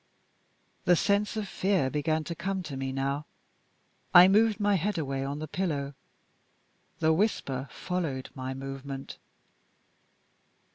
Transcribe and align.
The 0.85 0.95
sense 0.95 1.37
of 1.37 1.47
fear 1.47 1.91
began 1.91 2.23
to 2.23 2.33
come 2.33 2.63
to 2.63 2.75
me 2.75 2.91
now. 2.91 3.27
I 4.15 4.27
moved 4.27 4.59
my 4.59 4.73
head 4.73 4.97
away 4.97 5.23
on 5.23 5.37
the 5.37 5.47
pillow. 5.47 5.93
The 6.97 7.13
whisper 7.13 7.67
followed 7.69 8.31
my 8.33 8.55
movement. 8.55 9.19